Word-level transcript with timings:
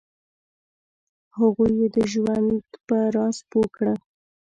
هغوی 1.37 1.71
یې 1.79 1.87
د 1.95 1.97
ژوند 2.11 2.51
په 2.87 2.97
راز 3.15 3.37
پوه 3.49 3.67
کړه. 3.75 3.93